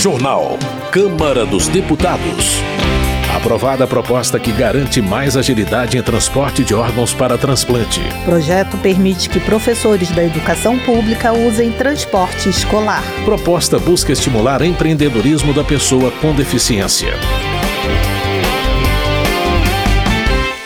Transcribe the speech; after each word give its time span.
Jornal. 0.00 0.58
Câmara 0.90 1.44
dos 1.44 1.68
Deputados. 1.68 2.56
Aprovada 3.36 3.84
a 3.84 3.86
proposta 3.86 4.40
que 4.40 4.50
garante 4.50 5.02
mais 5.02 5.36
agilidade 5.36 5.98
em 5.98 6.02
transporte 6.02 6.64
de 6.64 6.74
órgãos 6.74 7.12
para 7.12 7.36
transplante. 7.36 8.00
Projeto 8.24 8.78
permite 8.78 9.28
que 9.28 9.38
professores 9.38 10.10
da 10.12 10.24
educação 10.24 10.78
pública 10.78 11.34
usem 11.34 11.70
transporte 11.72 12.48
escolar. 12.48 13.02
Proposta 13.26 13.78
busca 13.78 14.10
estimular 14.10 14.62
empreendedorismo 14.62 15.52
da 15.52 15.62
pessoa 15.62 16.10
com 16.12 16.34
deficiência. 16.34 17.12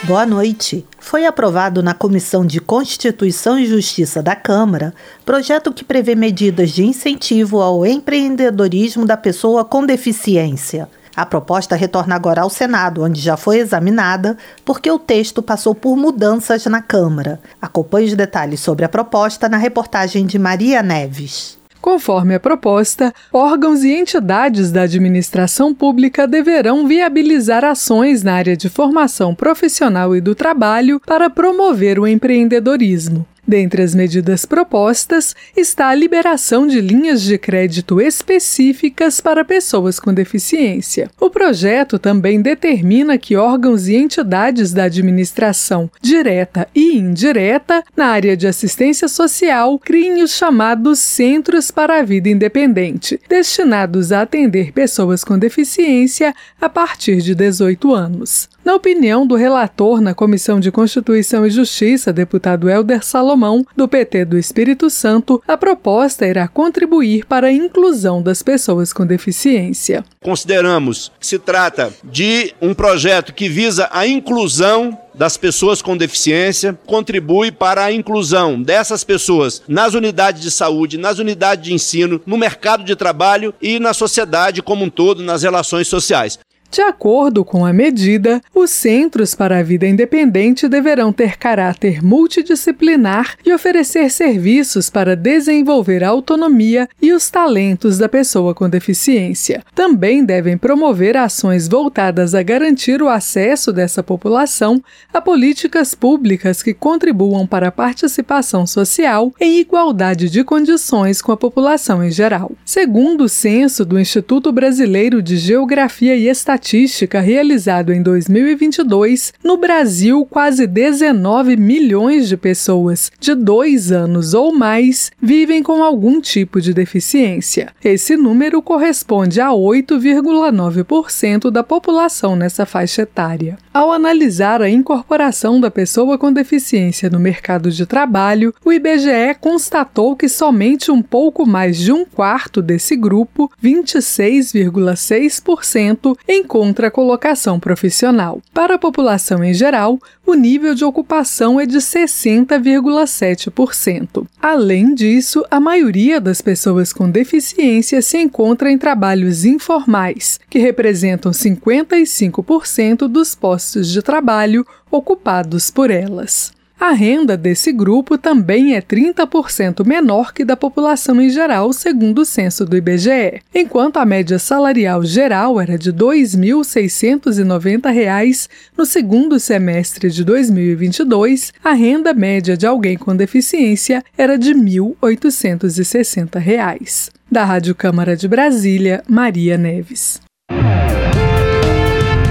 Boa 0.05 0.25
noite. 0.25 0.87
Foi 1.05 1.27
aprovado 1.27 1.83
na 1.83 1.93
Comissão 1.93 2.47
de 2.47 2.59
Constituição 2.59 3.59
e 3.59 3.67
Justiça 3.67 4.23
da 4.23 4.35
Câmara 4.35 4.95
projeto 5.23 5.71
que 5.71 5.85
prevê 5.85 6.15
medidas 6.15 6.71
de 6.71 6.83
incentivo 6.83 7.61
ao 7.61 7.85
empreendedorismo 7.85 9.05
da 9.05 9.15
pessoa 9.15 9.67
com 9.67 9.85
deficiência. 9.85 10.89
A 11.15 11.27
proposta 11.27 11.77
retorna 11.77 12.17
agora 12.17 12.41
ao 12.41 12.49
Senado, 12.49 13.05
onde 13.05 13.21
já 13.21 13.37
foi 13.37 13.59
examinada, 13.59 14.39
porque 14.65 14.91
o 14.91 14.99
texto 14.99 15.43
passou 15.43 15.75
por 15.75 15.95
mudanças 15.95 16.65
na 16.65 16.81
Câmara. 16.81 17.39
Acompanhe 17.61 18.07
os 18.07 18.15
detalhes 18.15 18.61
sobre 18.61 18.87
a 18.87 18.89
proposta 18.89 19.47
na 19.47 19.59
reportagem 19.59 20.25
de 20.25 20.39
Maria 20.39 20.83
Neves. 20.83 21.59
Conforme 21.85 22.35
a 22.35 22.41
proposta, 22.41 23.13
órgãos 23.31 23.85
e 23.85 23.93
entidades 23.93 24.73
da 24.73 24.85
administração 24.85 25.75
pública 25.75 26.27
deverão 26.27 26.89
viabilizar 26.89 27.63
ações 27.63 28.23
na 28.23 28.33
área 28.33 28.57
de 28.57 28.71
formação 28.71 29.35
profissional 29.35 30.17
e 30.17 30.21
do 30.23 30.35
trabalho 30.35 30.99
para 30.99 31.29
promover 31.29 31.99
o 31.99 32.07
empreendedorismo. 32.07 33.27
Dentre 33.47 33.83
as 33.83 33.95
medidas 33.95 34.47
propostas 34.47 35.37
está 35.57 35.89
a 35.89 35.95
liberação 35.95 36.67
de 36.67 36.81
linhas 36.81 37.23
de 37.23 37.37
crédito 37.37 38.01
específicas 38.01 39.21
para 39.21 39.45
pessoas 39.45 40.01
com 40.01 40.15
deficiência. 40.15 41.11
O 41.21 41.29
projeto 41.29 41.99
também 41.99 42.41
determina 42.41 43.19
que 43.19 43.37
órgãos 43.37 43.87
e 43.87 43.97
entidades 43.97 44.73
da 44.73 44.85
administração, 44.85 45.91
direta 46.01 46.67
e 46.75 46.97
indireta, 46.97 47.83
na 47.95 48.07
área 48.07 48.37
de 48.37 48.47
assistência 48.47 49.09
social, 49.09 49.79
criem 49.79 50.23
os 50.23 50.33
chamados 50.33 50.99
Centros 50.99 51.71
para 51.71 51.99
a 51.99 52.03
Vida 52.03 52.31
Independente, 52.31 53.21
destinados 53.29 54.11
a 54.11 54.23
atender 54.23 54.73
pessoas 54.73 55.23
com 55.23 55.39
deficiência 55.39 56.35
a 56.61 56.69
partir 56.69 57.21
de 57.21 57.35
18 57.35 57.93
anos. 57.93 58.49
Na 58.65 58.75
opinião 58.75 59.27
do 59.27 59.35
relator 59.35 60.01
na 60.01 60.15
Comissão 60.15 60.59
de 60.59 60.73
Constituição 60.73 61.45
e 61.45 61.51
Justiça, 61.51 62.11
deputado 62.11 62.71
Helder 62.71 63.05
Salomão, 63.05 63.34
do 63.77 63.89
PT 63.89 64.25
do 64.25 64.39
Espírito 64.39 64.89
Santo, 64.89 65.43
a 65.47 65.57
proposta 65.57 66.27
irá 66.27 66.47
contribuir 66.47 67.25
para 67.27 67.49
a 67.49 67.53
inclusão 67.53 68.23
das 68.23 68.43
pessoas 68.43 68.93
com 68.93 69.05
deficiência. 69.05 70.05
Consideramos 70.23 71.11
que 71.19 71.27
se 71.27 71.39
trata 71.39 71.93
de 72.05 72.55
um 72.61 72.73
projeto 72.73 73.35
que 73.35 73.49
visa 73.49 73.89
a 73.91 74.07
inclusão 74.07 74.97
das 75.15 75.37
pessoas 75.37 75.81
com 75.81 75.97
deficiência, 75.97 76.79
contribui 76.87 77.53
para 77.53 77.85
a 77.85 77.93
inclusão 77.93 78.61
dessas 78.61 79.05
pessoas 79.05 79.63
nas 79.69 79.95
unidades 79.95 80.43
de 80.43 80.51
saúde, 80.51 80.99
nas 80.99 81.19
unidades 81.19 81.65
de 81.65 81.73
ensino, 81.73 82.21
no 82.27 82.37
mercado 82.37 82.85
de 82.85 82.97
trabalho 82.97 83.55
e 83.63 83.79
na 83.79 83.95
sociedade 83.95 84.63
como 84.63 84.85
um 84.85 84.91
todo, 84.91 85.23
nas 85.23 85.43
relações 85.43 85.89
sociais. 85.89 86.39
De 86.75 86.83
acordo 86.83 87.45
com 87.45 87.65
a 87.65 87.73
medida, 87.73 88.43
os 88.53 88.69
Centros 88.69 89.33
para 89.33 89.59
a 89.59 89.63
Vida 89.63 89.87
Independente 89.87 90.67
deverão 90.67 91.13
ter 91.13 91.39
caráter 91.39 92.03
multidisciplinar 92.03 93.37
e 93.47 93.53
oferecer 93.53 94.11
serviços 94.11 94.91
para 94.91 95.15
desenvolver 95.15 96.03
a 96.03 96.09
autonomia 96.09 96.89
e 97.01 97.13
os 97.13 97.31
talentos 97.31 97.97
da 97.97 98.09
pessoa 98.09 98.57
com 98.57 98.69
deficiência. 98.69 99.63
Também 99.73 100.25
devem 100.25 100.59
promover 100.59 101.17
ações 101.17 101.69
voltadas 101.69 102.35
a 102.35 102.43
garantir 102.43 103.01
o 103.01 103.09
acesso 103.09 103.73
dessa 103.73 104.03
população 104.03 104.83
a 105.13 105.21
políticas 105.21 105.95
públicas 105.95 106.61
que 106.61 106.75
contribuam 106.75 107.47
para 107.47 107.69
a 107.69 107.73
participação 107.73 108.67
social 108.67 109.33
em 109.41 109.61
igualdade 109.61 110.29
de 110.29 110.43
condições 110.43 111.23
com 111.23 111.31
a 111.31 111.37
população 111.37 112.03
em 112.03 112.11
geral. 112.11 112.51
Segundo 112.65 113.27
o 113.27 113.29
censo 113.29 113.85
do 113.85 113.97
Instituto 113.97 114.51
Brasileiro 114.51 115.23
de 115.23 115.37
Geografia 115.37 116.17
e 116.17 116.27
Estatística, 116.27 116.64
estatística 116.65 117.21
realizado 117.21 117.93
em 117.93 118.03
2022, 118.03 119.35
no 119.45 119.59
Brasil, 119.59 120.27
quase 120.29 120.67
19 120.67 121.59
milhões 121.59 122.27
de 122.27 122.39
pessoas 122.39 123.13
de 123.21 123.35
dois 123.35 123.93
anos 123.93 124.33
ou 124.33 124.55
mais 124.55 125.13
vivem 125.21 125.63
com 125.63 125.83
algum 125.83 126.23
tipo 126.23 126.63
de 126.63 126.73
deficiência. 126.73 127.71
Esse 127.85 128.17
número 128.17 128.63
corresponde 128.63 129.43
a 129.43 129.51
8,9% 129.51 131.51
da 131.51 131.63
população 131.63 132.35
nessa 132.35 132.65
faixa 132.65 133.03
etária. 133.03 133.59
Ao 133.75 133.91
analisar 133.91 134.63
a 134.63 134.71
incorporação 134.71 135.61
da 135.61 135.69
pessoa 135.69 136.17
com 136.17 136.33
deficiência 136.33 137.11
no 137.11 137.19
mercado 137.19 137.73
de 137.73 137.85
trabalho, 137.85 138.55
o 138.65 138.73
IBGE 138.73 139.35
constatou 139.41 140.15
que 140.15 140.29
somente 140.29 140.93
um 140.93 141.03
pouco 141.03 141.45
mais 141.45 141.79
de 141.79 141.91
um 141.91 142.05
quarto 142.05 142.63
desse 142.63 142.95
grupo, 142.95 143.51
26,6%, 143.61 146.17
encontra 146.29 146.89
colocação 146.89 147.59
profissional. 147.59 148.41
Para 148.53 148.77
a 148.77 148.79
população 148.79 149.43
em 149.43 149.53
geral, 149.53 149.99
o 150.25 150.35
nível 150.35 150.73
de 150.73 150.85
ocupação 150.85 151.59
é 151.59 151.67
de 151.67 151.79
60,7%. 151.79 154.25
Além 154.41 154.95
disso, 154.95 155.45
a 155.51 155.59
maioria 155.59 156.21
das 156.21 156.41
pessoas 156.41 156.93
com 156.93 157.11
deficiência 157.11 158.01
se 158.01 158.19
encontra 158.19 158.71
em 158.71 158.79
trabalhos 158.79 159.45
informais, 159.45 160.39
que 160.49 160.61
representam 160.61 161.33
55% 161.33 163.09
dos 163.09 163.35
postos 163.35 163.64
de 163.73 164.03
trabalho 164.03 164.67
ocupados 164.91 165.71
por 165.71 165.91
elas. 165.91 166.53
A 166.79 166.93
renda 166.93 167.35
desse 167.37 167.73
grupo 167.73 168.17
também 168.19 168.75
é 168.75 168.83
30% 168.83 169.87
menor 169.87 170.35
que 170.35 170.45
da 170.45 170.57
população 170.57 171.21
em 171.21 171.31
geral, 171.31 171.73
segundo 171.73 172.23
o 172.23 172.25
censo 172.25 172.67
do 172.67 172.77
IBGE. 172.77 173.41
Enquanto 173.55 173.99
a 173.99 174.05
média 174.05 174.37
salarial 174.39 175.03
geral 175.05 175.61
era 175.61 175.79
de 175.79 175.91
R$ 175.91 175.97
2.690 175.97 178.49
no 178.77 178.85
segundo 178.85 179.41
semestre 179.41 180.11
de 180.11 180.23
2022, 180.25 181.53
a 181.63 181.73
renda 181.73 182.13
média 182.13 182.57
de 182.57 182.67
alguém 182.67 182.99
com 182.99 183.15
deficiência 183.17 184.03
era 184.19 184.37
de 184.37 184.53
R$ 184.53 184.61
1.860. 184.61 187.13
Da 187.31 187.45
Rádio 187.45 187.73
Câmara 187.75 188.17
de 188.17 188.27
Brasília, 188.29 189.03
Maria 189.09 189.57
Neves. 189.57 190.21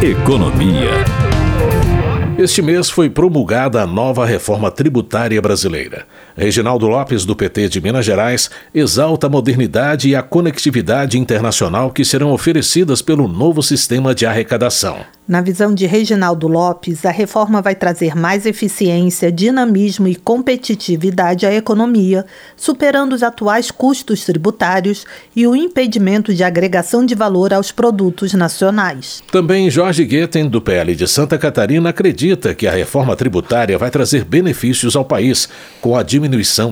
Economia. 0.04 0.90
Este 2.38 2.62
mês 2.62 2.90
foi 2.90 3.10
promulgada 3.10 3.82
a 3.82 3.88
nova 3.88 4.26
reforma 4.26 4.70
tributária 4.70 5.42
brasileira. 5.42 6.06
Reginaldo 6.36 6.88
Lopes, 6.88 7.26
do 7.26 7.36
PT 7.36 7.70
de 7.70 7.82
Minas 7.82 8.06
Gerais, 8.06 8.50
exalta 8.74 9.28
a 9.28 9.30
modernidade 9.30 10.10
e 10.10 10.16
a 10.16 10.24
conectividade 10.24 11.18
internacional 11.18 11.92
que 11.92 12.04
serão 12.04 12.32
oferecidas 12.32 13.02
pelo 13.02 13.28
novo 13.28 13.62
sistema 13.62 14.16
de 14.16 14.26
arrecadação. 14.26 14.98
Na 15.26 15.40
visão 15.40 15.74
de 15.74 15.86
Reginaldo 15.86 16.50
Lopes, 16.50 17.06
a 17.06 17.12
reforma 17.12 17.62
vai 17.62 17.76
trazer 17.76 18.14
mais 18.14 18.46
eficiência, 18.46 19.32
dinamismo 19.32 20.06
e 20.06 20.16
competitividade 20.16 21.46
à 21.46 21.54
economia, 21.54 22.26
superando 22.58 23.14
os 23.14 23.24
atuais 23.24 23.72
custos 23.72 24.26
tributários 24.26 25.06
e 25.34 25.48
o 25.48 25.56
impedimento 25.56 26.34
de 26.34 26.44
agregação 26.44 27.06
de 27.06 27.16
valor 27.16 27.54
aos 27.54 27.72
produtos 27.72 28.34
nacionais. 28.34 29.24
Também 29.32 29.72
Jorge 29.72 30.04
Guetem, 30.04 30.50
do 30.50 30.62
PL 30.62 30.94
de 30.94 31.08
Santa 31.08 31.38
Catarina, 31.38 31.92
acredita 31.92 32.54
que 32.54 32.68
a 32.68 32.72
reforma 32.72 33.16
tributária 33.16 33.78
vai 33.78 33.90
trazer 33.90 34.26
benefícios 34.26 34.94
ao 34.94 35.06
país, 35.06 35.48
com 35.80 35.96
a 35.96 36.04
diminuição 36.04 36.23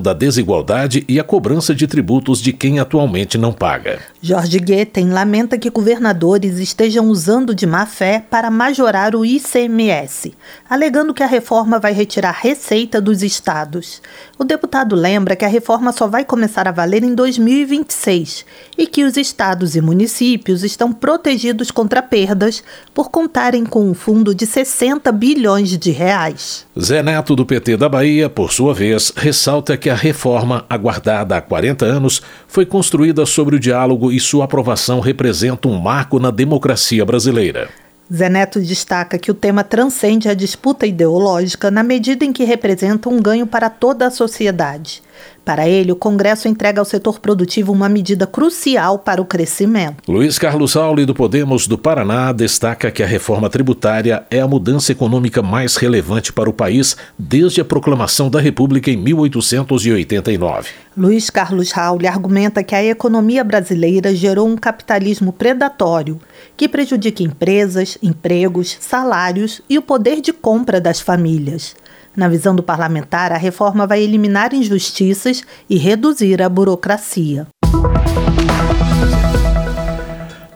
da 0.02 0.14
desigualdade 0.14 1.04
e 1.08 1.20
a 1.20 1.24
cobrança 1.24 1.74
de 1.74 1.88
tributos 1.88 2.42
de 2.42 2.54
quem 2.54 2.80
atualmente 2.80 3.38
não 3.38 3.52
paga. 3.52 4.00
Jorge 4.22 4.60
Guetem 4.60 5.10
lamenta 5.10 5.58
que 5.58 5.70
governadores 5.70 6.58
estejam 6.60 7.08
usando 7.08 7.54
de 7.56 7.66
má 7.66 7.86
fé 7.86 8.24
para 8.30 8.52
majorar 8.52 9.16
o 9.16 9.26
ICMS, 9.26 10.34
alegando 10.70 11.14
que 11.14 11.24
a 11.24 11.28
reforma 11.28 11.80
vai 11.80 11.94
retirar 11.94 12.32
receita 12.32 13.02
dos 13.02 13.24
estados. 13.24 14.02
O 14.38 14.44
deputado 14.44 14.96
lembra 14.96 15.36
que 15.36 15.46
a 15.46 15.48
reforma 15.48 15.92
só 15.92 16.08
vai 16.08 16.24
começar 16.24 16.68
a 16.68 16.72
valer 16.72 17.04
em 17.04 17.14
2026 17.16 18.46
e 18.78 18.88
que 18.88 19.04
os 19.04 19.18
estados 19.18 19.76
e 19.76 19.82
municípios 19.82 20.64
estão 20.64 20.92
protegidos 20.92 21.72
contra 21.72 22.02
perdas 22.02 22.64
por 22.94 23.10
contarem 23.10 23.66
com 23.66 23.90
um 23.90 23.94
fundo 23.94 24.34
de 24.34 24.46
60 24.46 25.12
bilhões 25.12 25.78
de 25.78 25.92
reais. 25.92 26.66
Zé 26.80 27.04
Neto, 27.04 27.36
do 27.36 27.46
PT 27.46 27.76
da 27.76 27.90
Bahia, 27.90 28.30
por 28.30 28.54
sua 28.54 28.74
vez, 28.74 29.12
ressalta 29.14 29.76
que 29.76 29.90
a 29.90 29.96
reforma, 29.96 30.66
aguardada 30.70 31.36
há 31.36 31.42
40 31.42 31.86
anos, 31.86 32.22
foi 32.48 32.66
construída 32.66 33.26
sobre 33.26 33.58
o 33.58 33.60
diálogo 33.60 34.10
e 34.10 34.22
sua 34.22 34.46
aprovação 34.46 35.02
representa 35.02 35.68
um 35.68 35.78
marco 35.78 36.18
na 36.18 36.32
democracia 36.32 37.04
brasileira. 37.04 37.68
Zé 38.14 38.30
Neto 38.30 38.62
destaca 38.62 39.20
que 39.20 39.30
o 39.30 39.34
tema 39.34 39.66
transcende 39.66 40.30
a 40.30 40.34
disputa 40.34 40.86
ideológica 40.88 41.70
na 41.70 41.84
medida 41.84 42.24
em 42.24 42.32
que 42.32 42.46
representa 42.46 43.10
um 43.10 43.22
ganho 43.22 43.46
para 43.46 43.70
toda 43.70 44.08
a 44.08 44.12
sociedade. 44.12 45.04
Para 45.44 45.68
ele, 45.68 45.92
o 45.92 45.96
Congresso 45.96 46.48
entrega 46.48 46.80
ao 46.80 46.86
setor 46.86 47.20
produtivo 47.20 47.72
uma 47.72 47.90
medida 47.90 48.28
crucial 48.28 49.00
para 49.00 49.22
o 49.22 49.26
crescimento. 49.26 50.04
Luiz 50.08 50.38
Carlos 50.38 50.74
Sauli, 50.74 51.06
do 51.06 51.16
Podemos 51.16 51.66
do 51.66 51.78
Paraná, 51.78 52.32
destaca 52.32 52.92
que 52.92 53.02
a 53.02 53.08
reforma 53.08 53.50
tributária 53.50 54.24
é 54.30 54.40
a 54.40 54.48
mudança 54.48 54.92
econômica 54.92 55.42
mais 55.42 55.76
relevante 55.76 56.32
para 56.32 56.50
o 56.50 56.54
país 56.54 56.96
desde 57.18 57.60
a 57.60 57.66
proclamação 57.66 58.30
da 58.30 58.40
República 58.40 58.92
em 58.92 58.98
1889. 58.98 60.70
Luiz 60.96 61.30
Carlos 61.30 61.72
Raul 61.72 62.06
argumenta 62.08 62.64
que 62.64 62.76
a 62.76 62.84
economia 62.84 63.44
brasileira 63.44 64.14
gerou 64.14 64.48
um 64.48 64.58
capitalismo 64.58 65.34
predatório 65.34 66.20
que 66.56 66.68
prejudica 66.68 67.24
empresas, 67.24 67.98
empregos, 68.04 68.78
salários 68.80 69.62
e 69.70 69.78
o 69.78 69.82
poder 69.82 70.22
de 70.22 70.32
compra 70.32 70.80
das 70.80 71.00
famílias. 71.00 71.76
Na 72.16 72.28
visão 72.28 72.54
do 72.54 72.62
parlamentar, 72.62 73.32
a 73.32 73.38
reforma 73.38 73.88
vai 73.88 74.02
eliminar 74.02 74.54
injustiças 74.54 75.44
e 75.70 75.78
reduzir 75.78 76.42
a 76.42 76.50
burocracia. 76.50 77.48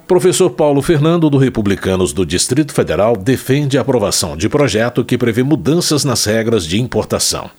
Professor 0.06 0.50
Paulo 0.52 0.82
Fernando, 0.82 1.30
do 1.30 1.38
Republicanos 1.38 2.14
do 2.14 2.26
Distrito 2.26 2.74
Federal, 2.74 3.16
defende 3.16 3.78
a 3.78 3.82
aprovação 3.82 4.36
de 4.36 4.50
projeto 4.50 5.04
que 5.04 5.18
prevê 5.18 5.44
mudanças 5.44 6.04
nas 6.04 6.26
regras 6.26 6.66
de 6.66 6.80
importação. 6.80 7.50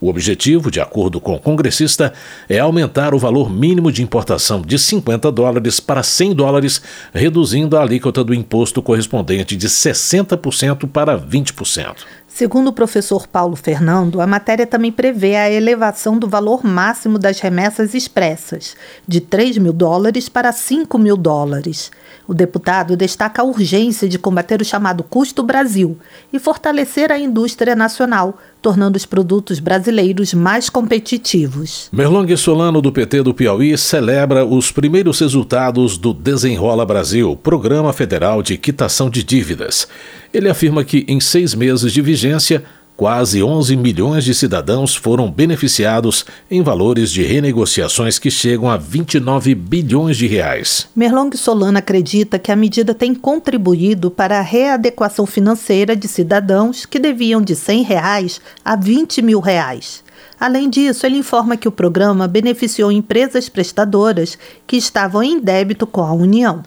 O 0.00 0.08
objetivo, 0.08 0.70
de 0.70 0.80
acordo 0.80 1.18
com 1.18 1.34
o 1.34 1.40
congressista, 1.40 2.12
é 2.46 2.58
aumentar 2.58 3.14
o 3.14 3.18
valor 3.18 3.50
mínimo 3.50 3.90
de 3.90 4.02
importação 4.02 4.60
de 4.60 4.78
50 4.78 5.32
dólares 5.32 5.80
para 5.80 6.02
100 6.02 6.34
dólares, 6.34 6.82
reduzindo 7.14 7.76
a 7.76 7.80
alíquota 7.80 8.22
do 8.22 8.34
imposto 8.34 8.82
correspondente 8.82 9.56
de 9.56 9.66
60% 9.66 10.86
para 10.90 11.18
20%. 11.18 11.94
Segundo 12.34 12.66
o 12.66 12.72
professor 12.72 13.28
Paulo 13.28 13.54
Fernando, 13.54 14.20
a 14.20 14.26
matéria 14.26 14.66
também 14.66 14.90
prevê 14.90 15.36
a 15.36 15.48
elevação 15.48 16.18
do 16.18 16.28
valor 16.28 16.66
máximo 16.66 17.16
das 17.16 17.38
remessas 17.38 17.94
expressas, 17.94 18.76
de 19.06 19.20
3 19.20 19.58
mil 19.58 19.72
dólares 19.72 20.28
para 20.28 20.50
5 20.50 20.98
mil 20.98 21.16
dólares. 21.16 21.92
O 22.26 22.32
deputado 22.32 22.96
destaca 22.96 23.42
a 23.42 23.44
urgência 23.44 24.08
de 24.08 24.18
combater 24.18 24.60
o 24.60 24.64
chamado 24.64 25.02
custo 25.02 25.42
Brasil 25.42 25.98
e 26.32 26.38
fortalecer 26.38 27.12
a 27.12 27.18
indústria 27.18 27.76
nacional, 27.76 28.38
tornando 28.62 28.96
os 28.96 29.04
produtos 29.04 29.58
brasileiros 29.58 30.32
mais 30.32 30.70
competitivos. 30.70 31.90
Merlong 31.92 32.34
Solano, 32.36 32.80
do 32.80 32.90
PT 32.90 33.22
do 33.22 33.34
Piauí, 33.34 33.76
celebra 33.76 34.44
os 34.44 34.72
primeiros 34.72 35.20
resultados 35.20 35.98
do 35.98 36.14
Desenrola 36.14 36.86
Brasil, 36.86 37.36
Programa 37.36 37.92
Federal 37.92 38.42
de 38.42 38.56
Quitação 38.56 39.10
de 39.10 39.22
Dívidas. 39.22 39.86
Ele 40.32 40.48
afirma 40.48 40.82
que, 40.82 41.04
em 41.06 41.20
seis 41.20 41.54
meses 41.54 41.92
de 41.92 42.00
vigência, 42.00 42.64
Quase 42.96 43.42
11 43.42 43.76
milhões 43.76 44.22
de 44.22 44.32
cidadãos 44.32 44.94
foram 44.94 45.28
beneficiados 45.28 46.24
em 46.48 46.62
valores 46.62 47.10
de 47.10 47.24
renegociações 47.24 48.20
que 48.20 48.30
chegam 48.30 48.70
a 48.70 48.76
29 48.76 49.52
bilhões 49.52 50.16
de 50.16 50.28
reais. 50.28 50.86
Merlong 50.94 51.36
Solana 51.36 51.80
acredita 51.80 52.38
que 52.38 52.52
a 52.52 52.56
medida 52.56 52.94
tem 52.94 53.12
contribuído 53.12 54.12
para 54.12 54.38
a 54.38 54.42
readequação 54.42 55.26
financeira 55.26 55.96
de 55.96 56.06
cidadãos 56.06 56.86
que 56.86 57.00
deviam 57.00 57.42
de 57.42 57.56
100 57.56 57.82
reais 57.82 58.40
a 58.64 58.76
20 58.76 59.22
mil 59.22 59.40
reais. 59.40 60.04
Além 60.38 60.70
disso, 60.70 61.04
ele 61.04 61.18
informa 61.18 61.56
que 61.56 61.66
o 61.66 61.72
programa 61.72 62.28
beneficiou 62.28 62.92
empresas 62.92 63.48
prestadoras 63.48 64.38
que 64.68 64.76
estavam 64.76 65.20
em 65.20 65.40
débito 65.40 65.84
com 65.84 66.02
a 66.02 66.12
União. 66.12 66.62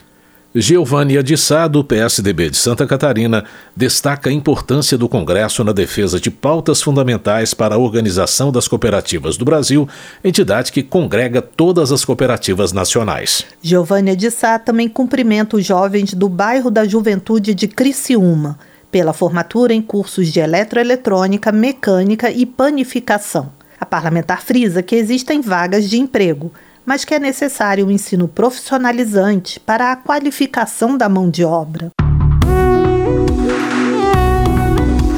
Giovânia 0.59 1.21
de 1.21 1.37
Sá, 1.37 1.67
do 1.67 1.83
PSDB 1.83 2.49
de 2.49 2.57
Santa 2.57 2.87
Catarina, 2.87 3.45
destaca 3.75 4.31
a 4.31 4.33
importância 4.33 4.97
do 4.97 5.07
Congresso 5.07 5.63
na 5.63 5.71
defesa 5.71 6.19
de 6.19 6.31
pautas 6.31 6.81
fundamentais 6.81 7.53
para 7.53 7.75
a 7.75 7.77
organização 7.77 8.51
das 8.51 8.67
cooperativas 8.67 9.37
do 9.37 9.45
Brasil, 9.45 9.87
entidade 10.23 10.71
que 10.71 10.81
congrega 10.81 11.43
todas 11.43 11.91
as 11.91 12.03
cooperativas 12.03 12.73
nacionais. 12.73 13.45
Giovânia 13.61 14.15
de 14.15 14.31
Sá 14.31 14.57
também 14.57 14.89
cumprimenta 14.89 15.57
os 15.57 15.63
jovens 15.63 16.15
do 16.15 16.27
bairro 16.27 16.71
da 16.71 16.85
Juventude 16.85 17.53
de 17.53 17.67
Criciúma 17.67 18.57
pela 18.91 19.13
formatura 19.13 19.75
em 19.75 19.81
cursos 19.81 20.29
de 20.29 20.39
eletroeletrônica, 20.39 21.51
mecânica 21.51 22.31
e 22.31 22.47
panificação. 22.47 23.51
A 23.79 23.85
parlamentar 23.85 24.41
frisa 24.41 24.81
que 24.81 24.95
existem 24.95 25.39
vagas 25.39 25.87
de 25.87 25.99
emprego 25.99 26.51
mas 26.87 27.03
que 27.03 27.13
é 27.13 27.19
necessário 27.19 27.85
um 27.85 27.91
ensino 27.91 28.29
profissionalizante 28.29 29.59
para 29.59 29.91
a 29.91 29.95
qualificação 29.97 30.97
da 30.97 31.09
mão 31.09 31.29
de 31.29 31.43
obra. 31.43 31.91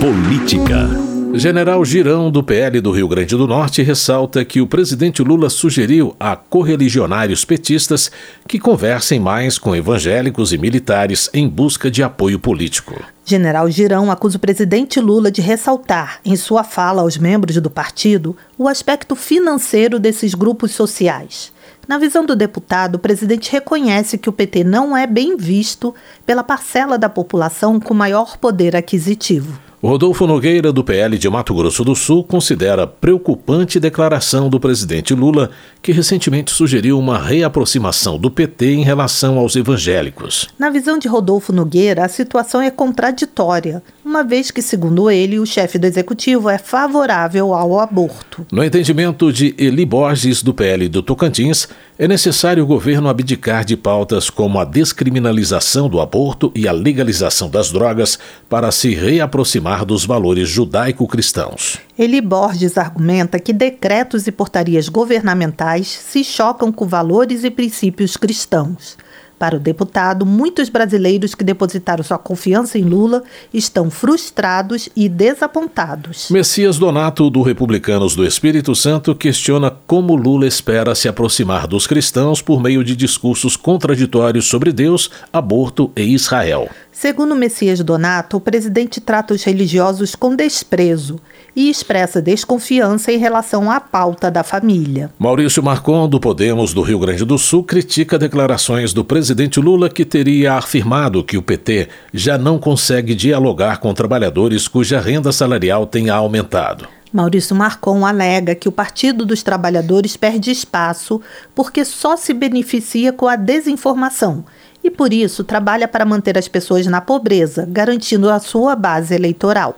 Política. 0.02 0.90
General 1.32 1.86
Girão, 1.86 2.32
do 2.32 2.44
PL 2.44 2.82
do 2.82 2.92
Rio 2.92 3.08
Grande 3.08 3.36
do 3.36 3.46
Norte, 3.46 3.84
ressalta 3.84 4.44
que 4.44 4.60
o 4.60 4.66
presidente 4.66 5.22
Lula 5.22 5.48
sugeriu 5.48 6.16
a 6.20 6.36
correligionários 6.36 7.46
petistas 7.46 8.12
que 8.48 8.58
conversem 8.58 9.20
mais 9.20 9.60
com 9.60 9.76
evangélicos 9.76 10.52
e 10.52 10.58
militares 10.58 11.30
em 11.32 11.48
busca 11.48 11.92
de 11.92 12.02
apoio 12.02 12.40
político. 12.40 13.00
General 13.24 13.70
Girão 13.70 14.10
acusa 14.10 14.38
o 14.38 14.40
presidente 14.40 15.00
Lula 15.00 15.30
de 15.30 15.40
ressaltar, 15.40 16.20
em 16.26 16.36
sua 16.36 16.64
fala 16.64 17.04
aos 17.04 17.16
membros 17.16 17.58
do 17.58 17.70
partido, 17.70 18.36
o 18.58 18.68
aspecto 18.68 19.16
financeiro 19.16 20.00
desses 20.00 20.34
grupos 20.34 20.72
sociais. 20.72 21.52
Na 21.90 21.98
visão 21.98 22.24
do 22.24 22.36
deputado, 22.36 22.98
o 22.98 23.00
presidente 23.00 23.52
reconhece 23.52 24.20
que 24.20 24.30
o 24.30 24.32
PT 24.32 24.64
não 24.64 24.96
é 24.96 25.08
bem 25.08 25.36
visto 25.36 25.96
pela 26.24 26.44
parcela 26.44 27.00
da 27.00 27.10
população 27.10 27.80
com 27.80 27.96
maior 27.96 28.38
poder 28.38 28.76
aquisitivo. 28.76 29.60
Rodolfo 29.82 30.28
Nogueira, 30.28 30.74
do 30.74 30.84
PL 30.84 31.18
de 31.18 31.30
Mato 31.30 31.56
Grosso 31.56 31.86
do 31.86 31.96
Sul, 31.96 32.24
considera 32.24 32.86
preocupante 32.86 33.80
declaração 33.80 34.50
do 34.50 34.60
presidente 34.60 35.16
Lula, 35.16 35.50
que 35.82 35.94
recentemente 35.94 36.52
sugeriu 36.52 37.00
uma 37.00 37.18
reaproximação 37.18 38.20
do 38.20 38.30
PT 38.30 38.74
em 38.74 38.84
relação 38.84 39.40
aos 39.40 39.56
evangélicos. 39.56 40.50
Na 40.60 40.70
visão 40.70 41.00
de 41.00 41.08
Rodolfo 41.08 41.54
Nogueira, 41.54 42.04
a 42.06 42.10
situação 42.10 42.62
é 42.62 42.70
contraditória, 42.70 43.82
uma 44.10 44.24
vez 44.24 44.52
que, 44.52 44.62
segundo 44.62 45.10
ele, 45.10 45.40
o 45.40 45.46
chefe 45.46 45.78
do 45.78 45.86
executivo 45.86 46.50
é 46.50 46.58
favorável 46.58 47.54
ao 47.54 47.80
aborto. 47.80 48.46
No 48.52 48.64
entendimento 48.64 49.32
de 49.32 49.54
Eli 49.58 49.86
Borges, 49.86 50.42
do 50.42 50.54
PL 50.54 50.88
do 50.90 51.04
Tocantins, 51.04 51.68
é 51.98 52.08
necessário 52.08 52.64
o 52.64 52.68
governo 52.68 53.10
abdicar 53.10 53.64
de 53.64 53.76
pautas 53.76 54.30
como 54.30 54.60
a 54.60 54.66
descriminalização 54.66 55.90
do 55.90 56.00
aborto 56.00 56.52
e 56.56 56.68
a 56.68 56.72
legalização 56.72 57.50
das 57.50 57.72
drogas 57.72 58.18
para 58.50 58.72
se 58.72 58.94
reaproximar 58.94 59.40
aproximar 59.50 59.86
dos 59.86 60.06
valores 60.06 60.50
judaico-cristãos. 60.50 61.78
Eli 61.98 62.22
Borges 62.22 62.78
argumenta 62.78 63.40
que 63.40 63.54
decretos 63.54 64.28
e 64.28 64.32
portarias 64.32 64.90
governamentais 64.90 65.88
se 65.88 66.24
chocam 66.24 66.72
com 66.72 66.88
valores 66.88 67.44
e 67.44 67.52
princípios 67.52 68.18
cristãos. 68.18 68.98
Para 69.40 69.56
o 69.56 69.60
deputado, 69.60 70.26
muitos 70.26 70.68
brasileiros 70.68 71.34
que 71.34 71.46
depositaram 71.46 72.04
sua 72.04 72.18
confiança 72.18 72.78
em 72.78 72.84
Lula 72.84 73.24
estão 73.54 73.90
frustrados 73.90 74.90
e 74.94 75.08
desapontados. 75.08 76.28
Messias 76.30 76.78
Donato, 76.78 77.30
do 77.30 77.42
Republicanos 77.42 78.18
do 78.18 78.26
Espírito 78.26 78.76
Santo, 78.76 79.16
questiona 79.16 79.72
como 79.88 80.14
Lula 80.14 80.46
espera 80.46 80.94
se 80.94 81.08
aproximar 81.08 81.68
dos 81.68 81.88
cristãos 81.88 82.42
por 82.42 82.62
meio 82.62 82.84
de 82.84 82.98
discursos 82.98 83.56
contraditórios 83.56 84.46
sobre 84.46 84.74
Deus, 84.74 85.10
aborto 85.32 85.90
e 85.96 86.02
Israel. 86.02 86.68
Segundo 86.92 87.34
Messias 87.34 87.80
Donato, 87.82 88.36
o 88.36 88.42
presidente 88.42 89.00
trata 89.00 89.34
os 89.34 89.42
religiosos 89.46 90.16
com 90.16 90.36
desprezo 90.36 91.18
e 91.56 91.70
expressa 91.70 92.22
desconfiança 92.22 93.12
em 93.12 93.18
relação 93.18 93.70
à 93.70 93.80
pauta 93.80 94.30
da 94.30 94.44
família. 94.44 95.10
Maurício 95.18 95.64
Marcon, 95.64 96.08
do 96.08 96.20
Podemos 96.20 96.74
do 96.74 96.82
Rio 96.82 97.00
Grande 97.00 97.26
do 97.26 97.38
Sul, 97.38 97.64
critica 97.64 98.18
declarações 98.18 98.94
do 98.94 99.04
presidente 99.04 99.60
Lula 99.60 99.90
que 99.90 100.06
teria 100.06 100.54
afirmado 100.54 101.24
que 101.24 101.38
o 101.38 101.42
PT 101.42 101.90
já 102.14 102.38
não 102.38 102.58
consegue 102.58 103.16
dialogar 103.16 103.80
com 103.80 103.94
trabalhadores 103.94 104.68
cuja 104.68 105.00
renda 105.00 105.32
salarial 105.32 105.86
tenha 105.86 106.14
aumentado. 106.14 106.88
Maurício 107.12 107.56
Marcon 107.56 108.06
alega 108.06 108.54
que 108.54 108.70
o 108.70 108.72
Partido 108.72 109.26
dos 109.26 109.42
Trabalhadores 109.42 110.16
perde 110.16 110.52
espaço 110.52 111.20
porque 111.56 111.84
só 111.84 112.16
se 112.16 112.34
beneficia 112.34 113.12
com 113.12 113.28
a 113.28 113.36
desinformação 113.36 114.46
e, 114.84 114.92
por 114.92 115.12
isso, 115.12 115.44
trabalha 115.44 115.88
para 115.88 116.06
manter 116.06 116.38
as 116.38 116.48
pessoas 116.48 116.86
na 116.86 117.02
pobreza, 117.02 117.68
garantindo 117.70 118.30
a 118.30 118.40
sua 118.40 118.76
base 118.76 119.14
eleitoral. 119.16 119.78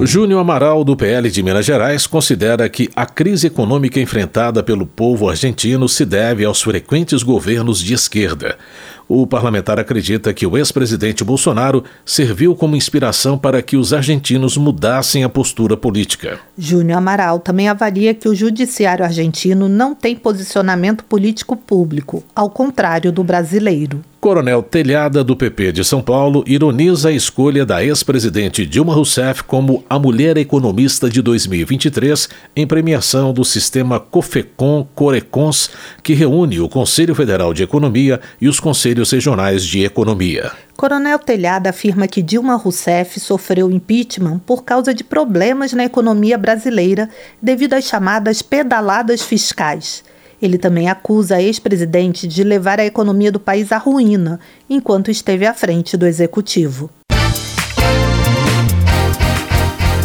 Júnior 0.00 0.40
Amaral, 0.40 0.84
do 0.84 0.96
PL 0.96 1.28
de 1.28 1.42
Minas 1.42 1.66
Gerais, 1.66 2.06
considera 2.06 2.68
que 2.68 2.88
a 2.94 3.04
crise 3.04 3.48
econômica 3.48 3.98
enfrentada 3.98 4.62
pelo 4.62 4.86
povo 4.86 5.28
argentino 5.28 5.88
se 5.88 6.04
deve 6.04 6.44
aos 6.44 6.62
frequentes 6.62 7.24
governos 7.24 7.80
de 7.80 7.94
esquerda. 7.94 8.56
O 9.08 9.26
parlamentar 9.26 9.80
acredita 9.80 10.32
que 10.32 10.46
o 10.46 10.56
ex-presidente 10.56 11.24
Bolsonaro 11.24 11.82
serviu 12.04 12.54
como 12.54 12.76
inspiração 12.76 13.36
para 13.36 13.60
que 13.60 13.76
os 13.76 13.92
argentinos 13.92 14.56
mudassem 14.56 15.24
a 15.24 15.28
postura 15.28 15.76
política. 15.76 16.38
Júnior 16.56 16.98
Amaral 16.98 17.40
também 17.40 17.68
avalia 17.68 18.14
que 18.14 18.28
o 18.28 18.34
judiciário 18.34 19.04
argentino 19.04 19.68
não 19.68 19.94
tem 19.94 20.14
posicionamento 20.14 21.02
político 21.04 21.56
público, 21.56 22.22
ao 22.36 22.50
contrário 22.50 23.10
do 23.10 23.24
brasileiro. 23.24 24.00
Coronel 24.28 24.62
Telhada, 24.62 25.24
do 25.24 25.34
PP 25.34 25.72
de 25.72 25.82
São 25.82 26.02
Paulo, 26.02 26.44
ironiza 26.46 27.08
a 27.08 27.12
escolha 27.12 27.64
da 27.64 27.82
ex-presidente 27.82 28.66
Dilma 28.66 28.92
Rousseff 28.92 29.42
como 29.42 29.82
a 29.88 29.98
mulher 29.98 30.36
economista 30.36 31.08
de 31.08 31.22
2023 31.22 32.28
em 32.54 32.66
premiação 32.66 33.32
do 33.32 33.42
sistema 33.42 33.98
COFECON-CORECONS, 33.98 35.70
que 36.02 36.12
reúne 36.12 36.60
o 36.60 36.68
Conselho 36.68 37.14
Federal 37.14 37.54
de 37.54 37.62
Economia 37.62 38.20
e 38.38 38.50
os 38.50 38.60
Conselhos 38.60 39.12
Regionais 39.12 39.64
de 39.64 39.82
Economia. 39.82 40.52
Coronel 40.76 41.18
Telhada 41.18 41.70
afirma 41.70 42.06
que 42.06 42.20
Dilma 42.20 42.56
Rousseff 42.56 43.18
sofreu 43.18 43.70
impeachment 43.70 44.40
por 44.40 44.62
causa 44.62 44.92
de 44.92 45.04
problemas 45.04 45.72
na 45.72 45.86
economia 45.86 46.36
brasileira 46.36 47.08
devido 47.40 47.72
às 47.72 47.84
chamadas 47.84 48.42
pedaladas 48.42 49.22
fiscais. 49.22 50.04
Ele 50.40 50.56
também 50.56 50.88
acusa 50.88 51.36
a 51.36 51.42
ex-presidente 51.42 52.28
de 52.28 52.44
levar 52.44 52.78
a 52.78 52.86
economia 52.86 53.32
do 53.32 53.40
país 53.40 53.72
à 53.72 53.78
ruína 53.78 54.38
enquanto 54.70 55.10
esteve 55.10 55.46
à 55.46 55.52
frente 55.52 55.96
do 55.96 56.06
executivo. 56.06 56.90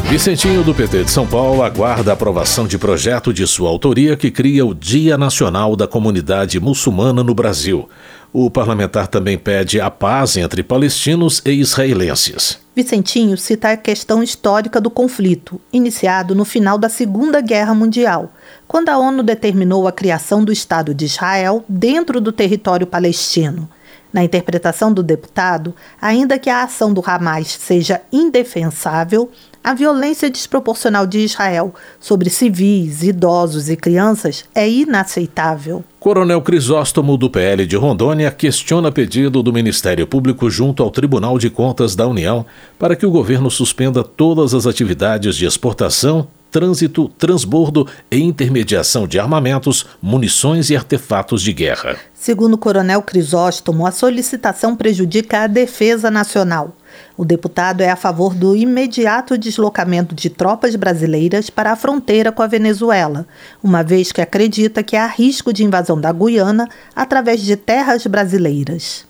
Vicentinho 0.10 0.63
do 0.63 0.75
PT 0.75 1.06
de 1.06 1.12
São 1.12 1.25
Paulo 1.25 1.63
aguarda 1.63 2.12
a 2.12 2.13
aprovação 2.13 2.68
de 2.68 2.78
projeto 2.78 3.34
de 3.34 3.48
sua 3.48 3.68
autoria 3.68 4.16
que 4.16 4.30
cria 4.30 4.63
o 4.63 4.72
Dia 4.74 5.18
Nacional 5.18 5.75
da 5.75 5.88
Comunidade 5.88 6.60
Muçulmana 6.60 7.24
no 7.24 7.34
Brasil. 7.34 7.90
O 8.32 8.50
parlamentar 8.52 9.08
também 9.08 9.40
pede 9.40 9.82
a 9.82 9.90
paz 9.90 10.38
entre 10.38 10.62
palestinos 10.62 11.42
e 11.44 11.54
israelenses. 11.54 12.62
Vicentinho 12.75 13.38
cita 13.38 13.70
a 13.70 13.77
questão 13.77 14.24
histórica 14.24 14.82
do 14.82 14.89
conflito, 14.89 15.62
iniciado 15.72 16.34
no 16.34 16.44
final 16.44 16.75
da 16.75 16.89
Segunda 16.89 17.39
Guerra 17.39 17.75
Mundial, 17.75 18.32
quando 18.68 18.89
a 18.89 18.98
ONU 18.98 19.22
determinou 19.22 19.88
a 19.88 19.92
criação 19.92 20.44
do 20.44 20.51
Estado 20.51 20.92
de 20.92 21.06
Israel 21.06 21.63
dentro 21.70 22.20
do 22.20 22.32
território 22.32 22.88
palestino. 22.88 23.70
Na 24.12 24.24
interpretação 24.24 24.92
do 24.92 25.03
deputado, 25.03 25.75
ainda 26.01 26.39
que 26.39 26.50
a 26.50 26.63
ação 26.63 26.92
do 26.92 27.03
Hamas 27.06 27.50
seja 27.50 28.01
indefensável, 28.12 29.30
a 29.63 29.74
violência 29.74 30.29
desproporcional 30.29 31.08
de 31.08 31.20
Israel 31.20 31.74
sobre 32.00 32.29
civis, 32.29 33.01
idosos 33.01 33.70
e 33.70 33.77
crianças 33.77 34.43
é 34.53 34.70
inaceitável. 34.70 35.84
Coronel 36.00 36.41
Crisóstomo, 36.41 37.15
do 37.15 37.29
PL 37.29 37.65
de 37.65 37.77
Rondônia, 37.77 38.29
questiona 38.29 38.91
pedido 38.91 39.41
do 39.41 39.53
Ministério 39.53 40.05
Público 40.05 40.50
junto 40.50 40.84
ao 40.84 40.91
Tribunal 40.91 41.39
de 41.39 41.50
Contas 41.50 41.96
da 41.96 42.05
União 42.05 42.46
para 42.77 42.96
que 42.96 43.05
o 43.05 43.12
governo 43.12 43.50
suspenda 43.50 44.03
todas 44.03 44.53
as 44.53 44.67
atividades 44.67 45.38
de 45.38 45.46
exportação, 45.46 46.27
trânsito, 46.51 47.10
transbordo 47.17 47.88
e 48.12 48.22
intermediação 48.22 49.08
de 49.08 49.17
armamentos, 49.17 49.86
munições 50.01 50.70
e 50.70 50.75
artefatos 50.75 51.41
de 51.41 51.51
guerra. 51.53 51.96
Segundo 52.13 52.53
o 52.53 52.58
Coronel 52.58 53.01
Crisóstomo, 53.01 53.88
a 53.88 53.91
solicitação 53.91 54.75
prejudica 54.75 55.43
a 55.43 55.48
defesa 55.48 56.12
nacional. 56.12 56.75
O 57.18 57.26
deputado 57.26 57.82
é 57.82 57.90
a 57.90 57.96
favor 57.96 58.34
do 58.34 58.56
imediato 58.56 59.38
deslocamento 59.38 60.16
de 60.16 60.30
tropas 60.30 60.76
brasileiras 60.76 61.50
para 61.50 61.72
a 61.72 61.76
fronteira 61.76 62.32
com 62.32 62.42
a 62.42 62.48
Venezuela, 62.48 63.26
uma 63.64 63.84
vez 63.84 64.12
que 64.12 64.22
acredita 64.22 64.84
que 64.84 64.96
há 64.96 65.06
risco 65.06 65.54
de 65.54 65.64
invasão 65.64 66.00
da 66.00 66.12
Guiana 66.12 66.68
através 66.96 67.42
de 67.42 67.56
terras 67.56 68.06
brasileiras. 68.08 69.06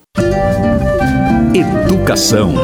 Educação. 1.53 2.55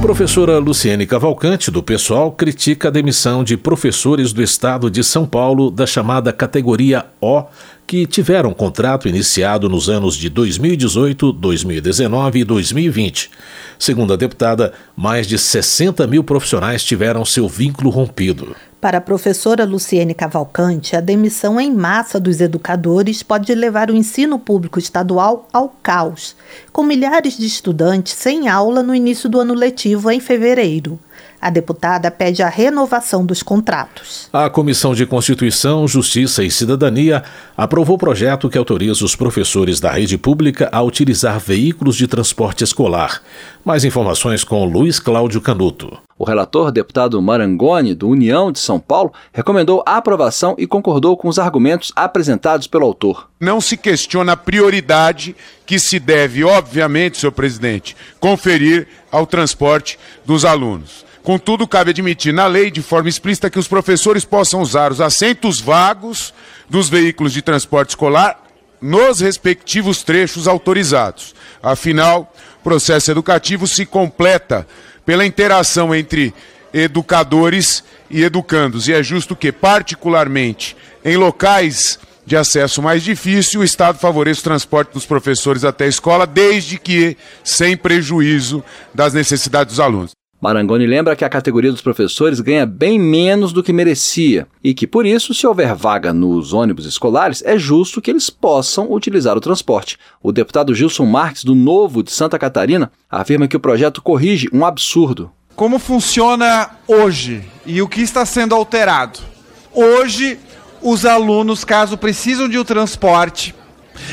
Professora 0.00 0.58
Luciene 0.58 1.06
Cavalcante, 1.06 1.72
do 1.72 1.82
Pessoal, 1.82 2.30
critica 2.30 2.86
a 2.86 2.90
demissão 2.90 3.42
de 3.42 3.56
professores 3.56 4.32
do 4.32 4.40
estado 4.40 4.88
de 4.88 5.02
São 5.02 5.26
Paulo 5.26 5.70
da 5.70 5.86
chamada 5.86 6.32
categoria 6.32 7.04
O, 7.20 7.42
que 7.88 8.06
tiveram 8.06 8.52
contrato 8.52 9.08
iniciado 9.08 9.66
nos 9.66 9.88
anos 9.88 10.14
de 10.14 10.28
2018, 10.28 11.32
2019 11.32 12.40
e 12.40 12.44
2020. 12.44 13.30
Segundo 13.78 14.12
a 14.12 14.16
deputada, 14.16 14.74
mais 14.94 15.26
de 15.26 15.38
60 15.38 16.06
mil 16.06 16.22
profissionais 16.22 16.84
tiveram 16.84 17.24
seu 17.24 17.48
vínculo 17.48 17.88
rompido. 17.88 18.54
Para 18.78 18.98
a 18.98 19.00
professora 19.00 19.64
Luciene 19.64 20.12
Cavalcante, 20.12 20.96
a 20.96 21.00
demissão 21.00 21.58
em 21.58 21.74
massa 21.74 22.20
dos 22.20 22.42
educadores 22.42 23.22
pode 23.22 23.54
levar 23.54 23.90
o 23.90 23.96
ensino 23.96 24.38
público 24.38 24.78
estadual 24.78 25.48
ao 25.50 25.70
caos, 25.82 26.36
com 26.70 26.82
milhares 26.82 27.38
de 27.38 27.46
estudantes 27.46 28.12
sem 28.12 28.48
aula 28.48 28.82
no 28.82 28.94
início 28.94 29.30
do 29.30 29.40
ano 29.40 29.54
letivo 29.54 30.10
em 30.10 30.20
fevereiro. 30.20 31.00
A 31.40 31.50
deputada 31.50 32.10
pede 32.10 32.42
a 32.42 32.48
renovação 32.48 33.24
dos 33.24 33.42
contratos. 33.42 34.28
A 34.32 34.50
Comissão 34.50 34.92
de 34.92 35.06
Constituição, 35.06 35.86
Justiça 35.86 36.42
e 36.42 36.50
Cidadania 36.50 37.22
aprovou 37.56 37.94
o 37.94 37.98
projeto 37.98 38.48
que 38.48 38.58
autoriza 38.58 39.04
os 39.04 39.14
professores 39.14 39.78
da 39.78 39.92
rede 39.92 40.18
pública 40.18 40.68
a 40.72 40.82
utilizar 40.82 41.38
veículos 41.38 41.96
de 41.96 42.08
transporte 42.08 42.64
escolar. 42.64 43.22
Mais 43.64 43.84
informações 43.84 44.42
com 44.42 44.64
Luiz 44.64 44.98
Cláudio 44.98 45.40
Canuto. 45.40 45.98
O 46.18 46.24
relator, 46.24 46.72
deputado 46.72 47.22
Marangoni, 47.22 47.94
do 47.94 48.08
União 48.08 48.50
de 48.50 48.58
São 48.58 48.80
Paulo, 48.80 49.12
recomendou 49.32 49.84
a 49.86 49.96
aprovação 49.96 50.56
e 50.58 50.66
concordou 50.66 51.16
com 51.16 51.28
os 51.28 51.38
argumentos 51.38 51.92
apresentados 51.94 52.66
pelo 52.66 52.84
autor. 52.84 53.28
Não 53.38 53.60
se 53.60 53.76
questiona 53.76 54.32
a 54.32 54.36
prioridade 54.36 55.36
que 55.64 55.78
se 55.78 56.00
deve, 56.00 56.42
obviamente, 56.42 57.18
senhor 57.18 57.30
presidente, 57.30 57.96
conferir 58.18 58.88
ao 59.12 59.24
transporte 59.24 59.96
dos 60.26 60.44
alunos. 60.44 61.06
Contudo, 61.28 61.68
cabe 61.68 61.90
admitir 61.90 62.32
na 62.32 62.46
lei, 62.46 62.70
de 62.70 62.80
forma 62.80 63.06
explícita, 63.06 63.50
que 63.50 63.58
os 63.58 63.68
professores 63.68 64.24
possam 64.24 64.62
usar 64.62 64.90
os 64.90 64.98
assentos 64.98 65.60
vagos 65.60 66.32
dos 66.70 66.88
veículos 66.88 67.34
de 67.34 67.42
transporte 67.42 67.90
escolar 67.90 68.42
nos 68.80 69.20
respectivos 69.20 70.02
trechos 70.02 70.48
autorizados. 70.48 71.34
Afinal, 71.62 72.32
o 72.60 72.64
processo 72.64 73.10
educativo 73.10 73.66
se 73.66 73.84
completa 73.84 74.66
pela 75.04 75.26
interação 75.26 75.94
entre 75.94 76.32
educadores 76.72 77.84
e 78.08 78.22
educandos, 78.22 78.88
e 78.88 78.94
é 78.94 79.02
justo 79.02 79.36
que, 79.36 79.52
particularmente 79.52 80.74
em 81.04 81.18
locais 81.18 81.98
de 82.24 82.38
acesso 82.38 82.80
mais 82.80 83.02
difícil, 83.02 83.60
o 83.60 83.64
Estado 83.64 83.98
favoreça 83.98 84.40
o 84.40 84.44
transporte 84.44 84.94
dos 84.94 85.04
professores 85.04 85.62
até 85.62 85.84
a 85.84 85.88
escola, 85.88 86.26
desde 86.26 86.78
que 86.78 87.18
sem 87.44 87.76
prejuízo 87.76 88.64
das 88.94 89.12
necessidades 89.12 89.74
dos 89.74 89.80
alunos. 89.80 90.17
Marangoni 90.40 90.86
lembra 90.86 91.16
que 91.16 91.24
a 91.24 91.28
categoria 91.28 91.72
dos 91.72 91.80
professores 91.80 92.38
ganha 92.38 92.64
bem 92.64 92.96
menos 92.96 93.52
do 93.52 93.60
que 93.62 93.72
merecia 93.72 94.46
e 94.62 94.72
que, 94.72 94.86
por 94.86 95.04
isso, 95.04 95.34
se 95.34 95.44
houver 95.44 95.74
vaga 95.74 96.12
nos 96.12 96.52
ônibus 96.52 96.86
escolares, 96.86 97.42
é 97.44 97.58
justo 97.58 98.00
que 98.00 98.08
eles 98.08 98.30
possam 98.30 98.92
utilizar 98.92 99.36
o 99.36 99.40
transporte. 99.40 99.98
O 100.22 100.30
deputado 100.30 100.72
Gilson 100.72 101.06
Marques, 101.06 101.42
do 101.42 101.56
Novo 101.56 102.04
de 102.04 102.12
Santa 102.12 102.38
Catarina, 102.38 102.92
afirma 103.10 103.48
que 103.48 103.56
o 103.56 103.60
projeto 103.60 104.00
corrige 104.00 104.48
um 104.52 104.64
absurdo. 104.64 105.32
Como 105.56 105.76
funciona 105.80 106.70
hoje 106.86 107.42
e 107.66 107.82
o 107.82 107.88
que 107.88 108.00
está 108.00 108.24
sendo 108.24 108.54
alterado? 108.54 109.18
Hoje, 109.74 110.38
os 110.80 111.04
alunos, 111.04 111.64
caso 111.64 111.98
precisam 111.98 112.48
de 112.48 112.56
um 112.56 112.64
transporte, 112.64 113.52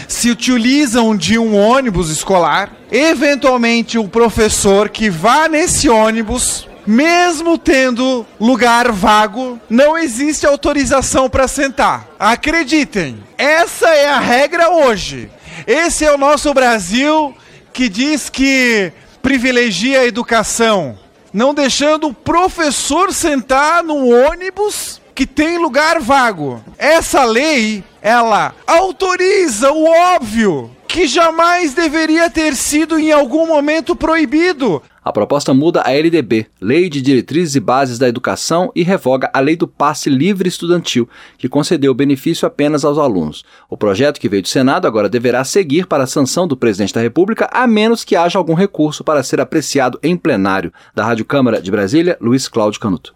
se 0.07 0.29
utilizam 0.29 1.15
de 1.15 1.37
um 1.37 1.55
ônibus 1.55 2.09
escolar, 2.09 2.71
eventualmente 2.91 3.97
o 3.97 4.07
professor 4.07 4.89
que 4.89 5.09
vá 5.09 5.47
nesse 5.47 5.89
ônibus 5.89 6.67
mesmo 6.85 7.57
tendo 7.57 8.25
lugar 8.39 8.91
vago, 8.91 9.59
não 9.69 9.97
existe 9.97 10.45
autorização 10.45 11.29
para 11.29 11.47
sentar. 11.47 12.07
Acreditem, 12.19 13.23
essa 13.37 13.89
é 13.89 14.07
a 14.07 14.19
regra 14.19 14.69
hoje. 14.69 15.29
Esse 15.65 16.05
é 16.05 16.13
o 16.13 16.17
nosso 16.17 16.53
Brasil 16.53 17.35
que 17.73 17.89
diz 17.89 18.29
que 18.29 18.91
privilegia 19.21 20.01
a 20.01 20.05
educação, 20.05 20.97
não 21.33 21.53
deixando 21.53 22.07
o 22.07 22.13
professor 22.13 23.11
sentar 23.11 23.83
no 23.83 24.09
ônibus 24.09 25.01
que 25.15 25.25
tem 25.25 25.57
lugar 25.57 26.01
vago. 26.01 26.61
Essa 26.77 27.23
lei, 27.23 27.83
ela 28.01 28.53
autoriza 28.67 29.71
o 29.71 29.85
óbvio 29.85 30.69
que 30.87 31.07
jamais 31.07 31.73
deveria 31.73 32.29
ter 32.29 32.55
sido 32.55 32.99
em 32.99 33.11
algum 33.11 33.47
momento 33.47 33.95
proibido. 33.95 34.81
A 35.03 35.11
proposta 35.11 35.53
muda 35.53 35.81
a 35.81 35.91
LDB, 35.91 36.47
Lei 36.59 36.89
de 36.89 37.01
Diretrizes 37.01 37.55
e 37.55 37.59
Bases 37.59 37.99
da 37.99 38.07
Educação, 38.07 38.71
e 38.75 38.81
revoga 38.81 39.29
a 39.33 39.39
Lei 39.39 39.55
do 39.55 39.67
Passe 39.67 40.09
Livre 40.09 40.49
Estudantil, 40.49 41.07
que 41.37 41.47
concedeu 41.47 41.91
o 41.91 41.95
benefício 41.95 42.47
apenas 42.47 42.83
aos 42.83 42.97
alunos. 42.97 43.43
O 43.69 43.77
projeto 43.77 44.19
que 44.19 44.29
veio 44.29 44.41
do 44.41 44.47
Senado 44.47 44.87
agora 44.87 45.09
deverá 45.09 45.43
seguir 45.43 45.85
para 45.85 46.05
a 46.05 46.07
sanção 46.07 46.47
do 46.47 46.57
presidente 46.57 46.93
da 46.93 47.01
República, 47.01 47.49
a 47.51 47.67
menos 47.67 48.03
que 48.03 48.15
haja 48.15 48.39
algum 48.39 48.55
recurso 48.55 49.03
para 49.03 49.21
ser 49.21 49.39
apreciado 49.39 49.99
em 50.01 50.17
plenário. 50.17 50.73
Da 50.95 51.05
Rádio 51.05 51.25
Câmara 51.25 51.61
de 51.61 51.69
Brasília, 51.69 52.17
Luiz 52.19 52.47
Cláudio 52.47 52.79
Canuto. 52.79 53.13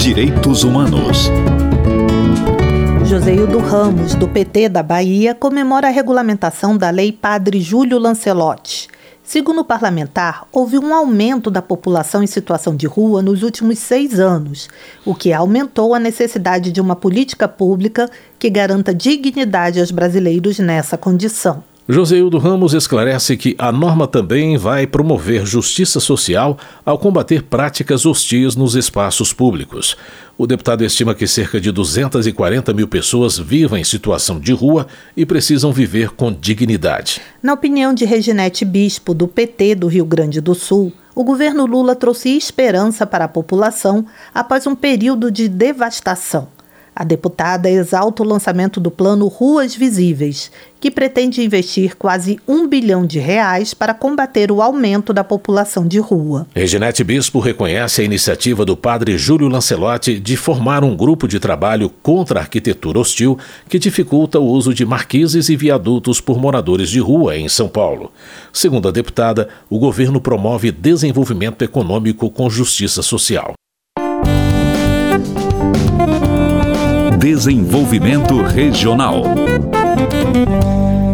Direitos 0.00 0.64
Humanos. 0.64 1.30
Joseildo 3.04 3.58
Ramos, 3.58 4.14
do 4.14 4.26
PT 4.26 4.70
da 4.70 4.82
Bahia, 4.82 5.34
comemora 5.34 5.88
a 5.88 5.90
regulamentação 5.90 6.74
da 6.74 6.88
Lei 6.88 7.12
Padre 7.12 7.60
Júlio 7.60 7.98
Lancelotti. 7.98 8.88
Segundo 9.22 9.60
o 9.60 9.64
parlamentar, 9.64 10.46
houve 10.50 10.78
um 10.78 10.94
aumento 10.94 11.50
da 11.50 11.60
população 11.60 12.22
em 12.22 12.26
situação 12.26 12.74
de 12.74 12.86
rua 12.86 13.20
nos 13.20 13.42
últimos 13.42 13.78
seis 13.78 14.18
anos, 14.18 14.70
o 15.04 15.14
que 15.14 15.34
aumentou 15.34 15.94
a 15.94 15.98
necessidade 15.98 16.72
de 16.72 16.80
uma 16.80 16.96
política 16.96 17.46
pública 17.46 18.08
que 18.38 18.48
garanta 18.48 18.94
dignidade 18.94 19.80
aos 19.80 19.90
brasileiros 19.90 20.58
nessa 20.58 20.96
condição. 20.96 21.62
Joseildo 21.92 22.38
Ramos 22.38 22.72
esclarece 22.72 23.36
que 23.36 23.56
a 23.58 23.72
norma 23.72 24.06
também 24.06 24.56
vai 24.56 24.86
promover 24.86 25.44
justiça 25.44 25.98
social 25.98 26.56
ao 26.86 26.96
combater 26.96 27.42
práticas 27.42 28.06
hostis 28.06 28.54
nos 28.54 28.76
espaços 28.76 29.32
públicos. 29.32 29.96
O 30.38 30.46
deputado 30.46 30.84
estima 30.84 31.16
que 31.16 31.26
cerca 31.26 31.60
de 31.60 31.72
240 31.72 32.72
mil 32.72 32.86
pessoas 32.86 33.36
vivam 33.36 33.76
em 33.76 33.82
situação 33.82 34.38
de 34.38 34.52
rua 34.52 34.86
e 35.16 35.26
precisam 35.26 35.72
viver 35.72 36.10
com 36.10 36.32
dignidade. 36.32 37.20
Na 37.42 37.54
opinião 37.54 37.92
de 37.92 38.04
Reginete 38.04 38.64
Bispo, 38.64 39.12
do 39.12 39.26
PT 39.26 39.74
do 39.74 39.88
Rio 39.88 40.04
Grande 40.04 40.40
do 40.40 40.54
Sul, 40.54 40.92
o 41.12 41.24
governo 41.24 41.66
Lula 41.66 41.96
trouxe 41.96 42.36
esperança 42.36 43.04
para 43.04 43.24
a 43.24 43.28
população 43.28 44.06
após 44.32 44.64
um 44.64 44.76
período 44.76 45.28
de 45.28 45.48
devastação. 45.48 46.59
A 47.00 47.04
deputada 47.04 47.70
exalta 47.70 48.22
o 48.22 48.26
lançamento 48.26 48.78
do 48.78 48.90
plano 48.90 49.26
Ruas 49.26 49.74
Visíveis, 49.74 50.52
que 50.78 50.90
pretende 50.90 51.42
investir 51.42 51.96
quase 51.96 52.38
um 52.46 52.68
bilhão 52.68 53.06
de 53.06 53.18
reais 53.18 53.72
para 53.72 53.94
combater 53.94 54.52
o 54.52 54.60
aumento 54.60 55.10
da 55.10 55.24
população 55.24 55.88
de 55.88 55.98
rua. 55.98 56.46
Reginete 56.54 57.02
Bispo 57.02 57.40
reconhece 57.40 58.02
a 58.02 58.04
iniciativa 58.04 58.66
do 58.66 58.76
padre 58.76 59.16
Júlio 59.16 59.48
Lancelotti 59.48 60.20
de 60.20 60.36
formar 60.36 60.84
um 60.84 60.94
grupo 60.94 61.26
de 61.26 61.40
trabalho 61.40 61.88
contra 62.02 62.38
a 62.38 62.42
arquitetura 62.42 62.98
hostil 62.98 63.38
que 63.66 63.78
dificulta 63.78 64.38
o 64.38 64.44
uso 64.44 64.74
de 64.74 64.84
marquises 64.84 65.48
e 65.48 65.56
viadutos 65.56 66.20
por 66.20 66.38
moradores 66.38 66.90
de 66.90 67.00
rua 67.00 67.34
em 67.34 67.48
São 67.48 67.66
Paulo. 67.66 68.12
Segundo 68.52 68.88
a 68.88 68.90
deputada, 68.90 69.48
o 69.70 69.78
governo 69.78 70.20
promove 70.20 70.70
desenvolvimento 70.70 71.62
econômico 71.62 72.28
com 72.28 72.50
justiça 72.50 73.00
social. 73.00 73.54
Desenvolvimento 77.20 78.40
Regional. 78.40 79.22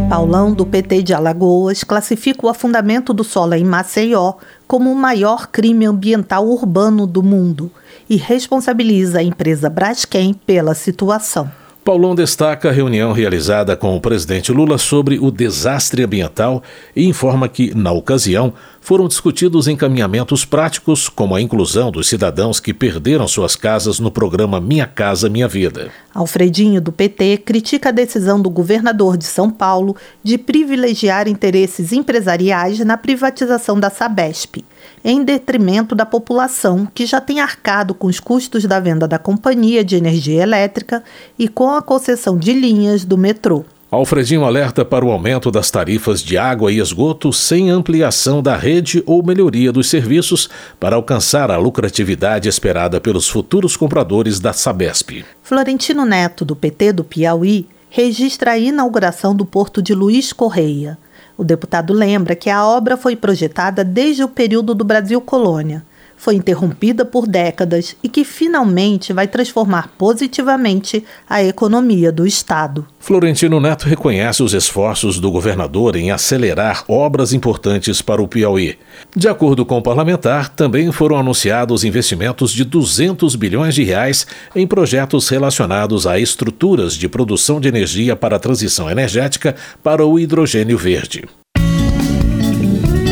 Paulão, 0.09 0.55
do 0.55 0.65
PT 0.65 1.03
de 1.03 1.13
Alagoas, 1.13 1.83
classifica 1.83 2.47
o 2.47 2.49
afundamento 2.49 3.13
do 3.13 3.25
solo 3.25 3.55
em 3.55 3.65
Maceió 3.65 4.35
como 4.69 4.93
o 4.93 4.95
maior 4.95 5.49
crime 5.49 5.85
ambiental 5.85 6.47
urbano 6.47 7.09
do 7.09 7.25
mundo 7.25 7.73
e 8.09 8.15
responsabiliza 8.15 9.19
a 9.19 9.23
empresa 9.25 9.69
Braskem 9.69 10.33
pela 10.33 10.77
situação. 10.77 11.51
Paulão 11.87 12.17
destaca 12.17 12.69
a 12.69 12.73
reunião 12.73 13.13
realizada 13.13 13.77
com 13.77 13.97
o 13.97 14.01
presidente 14.01 14.51
Lula 14.51 14.77
sobre 14.77 15.21
o 15.21 15.31
desastre 15.31 16.03
ambiental 16.03 16.61
e 16.97 17.07
informa 17.07 17.49
que, 17.49 17.73
na 17.77 17.93
ocasião, 17.93 18.53
foram 18.81 19.07
discutidos 19.07 19.69
encaminhamentos 19.69 20.45
práticos, 20.45 21.09
como 21.09 21.37
a 21.37 21.41
inclusão 21.41 21.93
dos 21.93 22.09
cidadãos 22.09 22.59
que 22.59 22.75
perderam 22.75 23.29
suas 23.29 23.55
casas 23.55 24.01
no 24.01 24.11
programa 24.11 24.61
Minha 24.61 24.85
Casa 24.85 25.31
Minha 25.31 25.47
Vida. 25.47 25.93
Alfredinho, 26.13 26.81
do 26.81 26.91
PT, 26.91 27.37
critica 27.45 27.91
a 27.91 27.93
decisão 27.93 28.43
do 28.43 28.51
governador 28.51 29.17
de 29.17 29.25
São 29.25 29.49
Paulo 29.49 29.95
de 30.25 30.37
privilegiar 30.37 31.29
interesses 31.29 31.93
empresariais 31.93 32.81
na 32.81 32.97
privatização 32.97 33.79
da 33.79 33.91
Sabesp 33.91 34.65
em 35.05 35.25
detrimento 35.25 35.95
da 35.95 36.07
população 36.07 36.87
que 36.95 37.07
já 37.07 37.21
tem 37.21 37.41
arcado 37.41 37.95
com 37.95 38.07
os 38.07 38.21
custos 38.21 38.65
da 38.65 38.81
venda 38.81 39.07
da 39.07 39.19
companhia 39.19 39.85
de 39.85 39.97
energia 39.97 40.43
elétrica 40.43 41.03
e 41.39 41.49
com 41.49 41.71
a 41.71 41.83
concessão 41.83 42.37
de 42.37 42.53
linhas 42.53 43.05
do 43.05 43.17
metrô. 43.17 43.65
Alfredinho 43.89 44.45
alerta 44.45 44.85
para 44.85 45.05
o 45.05 45.13
aumento 45.13 45.49
das 45.49 45.71
tarifas 45.71 46.21
de 46.21 46.37
água 46.37 46.73
e 46.73 46.81
esgoto 46.81 47.33
sem 47.33 47.71
ampliação 47.71 48.43
da 48.43 48.57
rede 48.57 49.01
ou 49.07 49.23
melhoria 49.23 49.73
dos 49.73 49.89
serviços 49.89 50.51
para 50.81 50.97
alcançar 50.97 51.53
a 51.53 51.57
lucratividade 51.57 52.49
esperada 52.49 53.01
pelos 53.01 53.29
futuros 53.29 53.77
compradores 53.77 54.41
da 54.41 54.53
Sabesp. 54.53 55.25
Florentino 55.41 56.05
Neto, 56.05 56.45
do 56.45 56.57
PT 56.57 56.95
do 56.95 57.05
Piauí, 57.05 57.69
registra 57.89 58.53
a 58.53 58.59
inauguração 58.59 59.35
do 59.35 59.47
porto 59.47 59.81
de 59.81 59.95
Luiz 59.95 60.33
Correia. 60.33 60.99
O 61.37 61.45
deputado 61.45 61.93
lembra 61.93 62.35
que 62.35 62.49
a 62.49 62.65
obra 62.67 62.97
foi 62.97 63.15
projetada 63.15 63.85
desde 63.85 64.25
o 64.25 64.29
período 64.29 64.75
do 64.75 64.85
Brasil 64.85 65.21
Colônia 65.21 65.85
foi 66.17 66.35
interrompida 66.35 67.05
por 67.05 67.27
décadas 67.27 67.97
e 68.03 68.09
que 68.09 68.25
finalmente 68.25 69.13
vai 69.13 69.29
transformar 69.29 69.91
positivamente 69.99 71.05
a 71.29 71.43
economia 71.43 72.11
do 72.11 72.27
Estado. 72.27 72.87
Florentino 72.99 73.61
Neto 73.61 73.87
reconhece 73.87 74.43
os 74.43 74.53
esforços 74.53 75.21
do 75.21 75.31
governador 75.31 75.95
em 75.95 76.11
acelerar 76.11 76.85
obras 76.89 77.33
importantes 77.33 78.03
para 78.03 78.23
o 78.23 78.27
Piauí. 78.27 78.77
De 79.15 79.29
acordo 79.29 79.65
com 79.65 79.79
o 79.79 79.83
parlamentar, 79.83 80.49
também 80.49 80.91
foram 80.91 81.17
anunciados 81.17 81.85
investimentos 81.85 82.51
de 82.51 82.65
200 82.65 83.37
bilhões 83.37 83.75
de 83.75 83.85
reais 83.85 84.27
em 84.55 84.67
projetos 84.67 85.29
relacionados 85.29 86.07
a 86.07 86.19
estruturas 86.19 86.95
de 86.95 87.09
produção 87.09 87.61
de 87.61 87.69
energia 87.69 88.17
para 88.17 88.37
a 88.37 88.41
transição 88.41 88.91
energética 88.91 89.55
para 89.83 90.05
o 90.05 90.19
hidrogênio 90.19 90.77
verde. 90.77 91.25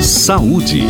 Saúde. 0.02 0.82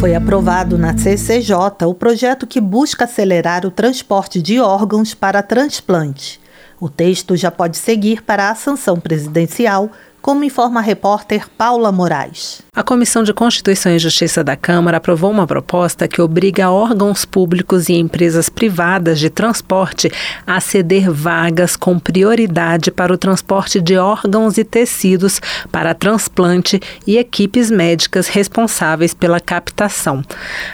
Foi 0.00 0.14
aprovado 0.14 0.78
na 0.78 0.96
CCJ 0.96 1.84
o 1.84 1.92
projeto 1.92 2.46
que 2.46 2.58
busca 2.58 3.04
acelerar 3.04 3.66
o 3.66 3.70
transporte 3.70 4.40
de 4.40 4.58
órgãos 4.58 5.12
para 5.12 5.42
transplante. 5.42 6.40
O 6.80 6.88
texto 6.88 7.36
já 7.36 7.50
pode 7.50 7.76
seguir 7.76 8.22
para 8.22 8.48
a 8.48 8.54
sanção 8.54 8.98
presidencial 8.98 9.90
como 10.20 10.44
informa 10.44 10.80
a 10.80 10.82
repórter 10.82 11.48
Paula 11.56 11.90
Moraes. 11.90 12.62
A 12.74 12.82
Comissão 12.82 13.22
de 13.22 13.32
Constituição 13.32 13.92
e 13.92 13.98
Justiça 13.98 14.44
da 14.44 14.54
Câmara 14.54 14.98
aprovou 14.98 15.30
uma 15.30 15.46
proposta 15.46 16.06
que 16.06 16.20
obriga 16.20 16.70
órgãos 16.70 17.24
públicos 17.24 17.88
e 17.88 17.94
empresas 17.94 18.48
privadas 18.48 19.18
de 19.18 19.30
transporte 19.30 20.10
a 20.46 20.60
ceder 20.60 21.10
vagas 21.10 21.74
com 21.74 21.98
prioridade 21.98 22.90
para 22.90 23.12
o 23.12 23.18
transporte 23.18 23.80
de 23.80 23.96
órgãos 23.96 24.58
e 24.58 24.64
tecidos 24.64 25.40
para 25.72 25.94
transplante 25.94 26.80
e 27.06 27.18
equipes 27.18 27.70
médicas 27.70 28.28
responsáveis 28.28 29.14
pela 29.14 29.40
captação. 29.40 30.22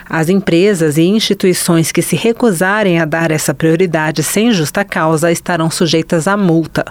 As 0.09 0.29
empresas 0.29 0.99
e 0.99 1.03
instituições 1.03 1.93
que 1.93 2.03
se 2.03 2.17
recusarem 2.17 3.01
a 3.01 3.05
dar 3.05 3.31
essa 3.31 3.55
prioridade 3.55 4.23
sem 4.23 4.53
justa 4.53 4.85
causa 4.85 5.33
estarão 5.33 5.71
sujeitas 5.71 6.29
a 6.29 6.37
multa. 6.37 6.85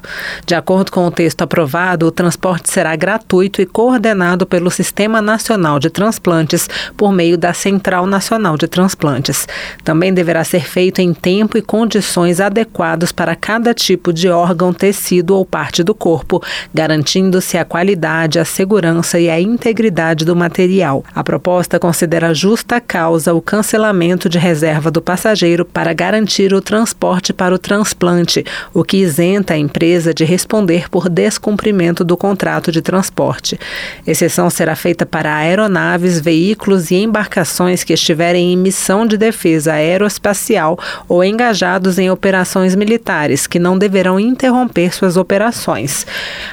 De 0.46 0.56
acordo 0.56 0.92
com 0.92 1.06
o 1.06 1.12
texto 1.12 1.42
aprovado, 1.42 2.08
o 2.08 2.12
transporte 2.12 2.45
transporte 2.46 2.72
será 2.72 2.96
gratuito 2.96 3.60
e 3.60 3.66
coordenado 3.66 4.46
pelo 4.46 4.70
Sistema 4.70 5.20
Nacional 5.20 5.80
de 5.80 5.90
Transplantes 5.90 6.70
por 6.96 7.12
meio 7.12 7.40
da 7.40 7.54
Central 7.54 8.06
Nacional 8.06 8.56
de 8.56 8.68
Transplantes. 8.68 9.48
Também 9.84 10.14
deverá 10.14 10.44
ser 10.44 10.64
feito 10.64 11.02
em 11.02 11.12
tempo 11.12 11.58
e 11.58 11.62
condições 11.64 12.40
adequados 12.40 13.12
para 13.12 13.36
cada 13.36 13.74
tipo 13.74 14.14
de 14.14 14.30
órgão, 14.30 14.72
tecido 14.72 15.36
ou 15.36 15.44
parte 15.44 15.82
do 15.82 15.96
corpo, 15.96 16.40
garantindo-se 16.72 17.58
a 17.58 17.66
qualidade, 17.66 18.38
a 18.38 18.46
segurança 18.46 19.20
e 19.20 19.28
a 19.28 19.42
integridade 19.42 20.24
do 20.24 20.36
material. 20.36 21.04
A 21.16 21.24
proposta 21.24 21.80
considera 21.80 22.32
justa 22.32 22.80
causa 22.80 23.34
o 23.34 23.42
cancelamento 23.42 24.30
de 24.30 24.38
reserva 24.38 24.92
do 24.92 25.02
passageiro 25.02 25.66
para 25.66 25.94
garantir 25.94 26.54
o 26.54 26.62
transporte 26.62 27.34
para 27.34 27.56
o 27.56 27.58
transplante, 27.58 28.46
o 28.72 28.84
que 28.84 28.98
isenta 28.98 29.56
a 29.56 29.58
empresa 29.58 30.14
de 30.14 30.24
responder 30.24 30.88
por 30.92 31.10
descumprimento 31.10 32.04
do 32.04 32.16
contrato 32.16 32.35
contrato 32.36 32.70
de 32.70 32.82
transporte. 32.82 33.58
Exceção 34.06 34.50
será 34.50 34.76
feita 34.76 35.06
para 35.06 35.34
aeronaves, 35.34 36.20
veículos 36.20 36.92
e 36.92 36.96
embarcações 36.96 37.82
que 37.82 37.94
estiverem 37.94 38.52
em 38.52 38.58
missão 38.58 39.08
de 39.08 39.18
defesa 39.18 39.72
aeroespacial 39.72 40.78
ou 41.08 41.24
engajados 41.24 41.98
em 41.98 42.12
operações 42.12 42.76
militares, 42.76 43.48
que 43.48 43.58
não 43.58 43.78
deverão 43.78 44.20
interromper 44.20 44.94
suas 44.94 45.16
operações. 45.16 46.06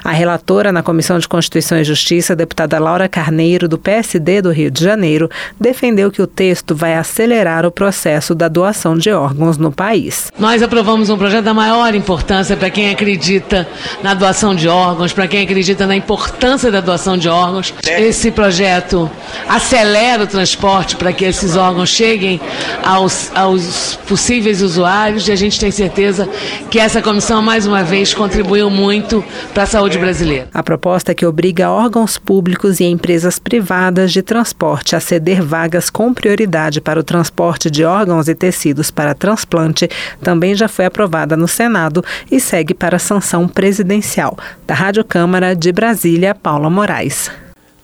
A 0.05 0.13
relatora 0.13 0.71
na 0.71 0.85
Comissão 0.85 1.19
de 1.19 1.27
Constituição 1.27 1.77
e 1.77 1.85
Justiça, 1.85 2.37
deputada 2.37 2.79
Laura 2.79 3.09
Carneiro, 3.09 3.67
do 3.67 3.77
PSD 3.77 4.41
do 4.41 4.53
Rio 4.53 4.71
de 4.71 4.85
Janeiro, 4.85 5.29
defendeu 5.61 6.13
que 6.13 6.23
o 6.23 6.29
texto 6.29 6.77
vai 6.77 6.95
acelerar 6.95 7.67
o 7.67 7.73
processo 7.73 8.37
da 8.37 8.47
doação 8.47 8.97
de 8.97 9.11
órgãos 9.11 9.59
no 9.59 9.73
país. 9.73 10.31
Nós 10.39 10.63
aprovamos 10.63 11.11
um 11.11 11.19
projeto 11.19 11.45
da 11.45 11.55
maior 11.55 11.93
importância 11.93 12.57
para 12.57 12.71
quem 12.71 12.89
acredita 12.89 13.67
na 14.01 14.15
doação 14.15 14.55
de 14.55 14.69
órgãos, 14.69 15.13
para 15.13 15.27
quem 15.27 15.43
acredita 15.43 15.72
acredita 15.73 15.87
na 15.87 15.97
importância 15.97 16.71
da 16.71 16.81
doação 16.81 17.17
de 17.17 17.29
órgãos. 17.29 17.75
Esse 17.87 18.31
projeto 18.31 19.11
acelera 19.49 20.25
o 20.25 20.27
transporte 20.27 20.97
para 20.97 21.13
que 21.13 21.25
esses 21.25 21.57
órgãos 21.57 21.89
cheguem 21.89 22.41
aos, 22.85 23.31
aos 23.35 23.99
possíveis 24.07 24.63
usuários 24.63 25.27
e 25.29 25.33
a 25.33 25.37
gente 25.37 25.59
tem 25.59 25.71
certeza 25.71 26.29
que 26.71 26.79
essa 26.79 27.01
comissão, 27.01 27.43
mais 27.43 27.67
uma 27.67 27.83
vez, 27.83 28.15
contribuiu 28.15 28.69
muito 28.71 29.25
para 29.55 29.65
a 29.65 29.67
saúde 29.67 29.99
brasileira. 29.99 30.49
A 30.53 30.63
proposta 30.63 31.15
que 31.15 31.27
obriga 31.27 31.71
órgãos 31.71 32.19
públicos 32.19 32.81
e 32.81 32.85
empresas 32.85 33.39
privadas 33.39 34.13
de 34.13 34.23
transporte 34.23 34.95
a 34.95 35.01
ceder 35.01 35.43
vagas 35.43 35.91
com 35.91 36.13
prioridade 36.13 36.81
para 36.81 37.01
o 37.01 37.03
transporte 37.03 37.71
de 37.71 37.85
órgãos 37.85 38.29
e 38.29 38.35
tecidos 38.35 38.91
para 38.91 39.15
transplante 39.15 39.89
também 40.23 40.55
já 40.55 40.69
foi 40.69 40.85
aprovada 40.85 41.37
no 41.37 41.49
Senado 41.49 42.05
e 42.31 42.39
segue 42.39 42.75
para 42.75 42.97
a 42.97 43.01
sanção 43.01 43.49
presidencial. 43.49 44.37
Da 44.67 44.75
Rádio 44.75 45.05
Câmara 45.05 45.55
de 45.63 45.71
Brasília, 45.71 46.35
Paula 46.35 46.69
Moraes. 46.69 47.31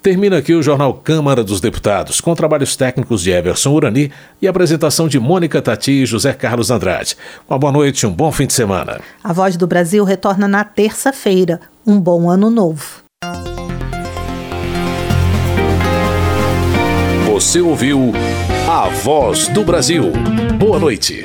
Termina 0.03 0.39
aqui 0.39 0.53
o 0.53 0.63
Jornal 0.63 0.95
Câmara 0.95 1.45
dos 1.45 1.61
Deputados, 1.61 2.21
com 2.21 2.35
trabalhos 2.35 2.75
técnicos 2.75 3.23
de 3.23 3.31
Everson 3.31 3.71
Urani 3.71 4.11
e 4.43 4.49
apresentação 4.49 5.07
de 5.07 5.19
Mônica 5.21 5.63
Tati 5.63 6.03
e 6.03 6.07
José 6.07 6.33
Carlos 6.33 6.71
Andrade. 6.73 7.17
Uma 7.49 7.59
boa 7.59 7.73
noite 7.73 8.03
e 8.03 8.07
um 8.07 8.13
bom 8.13 8.33
fim 8.33 8.47
de 8.47 8.53
semana. 8.53 9.01
A 9.23 9.33
Voz 9.33 9.57
do 9.57 9.67
Brasil 9.67 10.03
retorna 10.03 10.49
na 10.49 10.65
terça-feira. 10.65 11.61
Um 11.87 12.01
bom 12.01 12.29
ano 12.29 12.51
novo. 12.51 13.03
Você 17.27 17.61
ouviu 17.61 18.13
A 18.69 18.89
Voz 18.89 19.47
do 19.49 19.63
Brasil. 19.63 20.11
Boa 20.59 20.81
noite. 20.81 21.25